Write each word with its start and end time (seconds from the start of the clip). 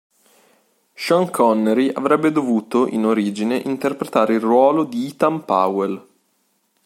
Sean 0.95 1.29
Connery 1.29 1.91
avrebbe 1.93 2.31
dovuto, 2.31 2.87
in 2.87 3.05
origine, 3.05 3.55
interpretare 3.57 4.33
il 4.33 4.39
ruolo 4.39 4.83
di 4.83 5.05
Ethan 5.05 5.45
Powell. 5.45 6.03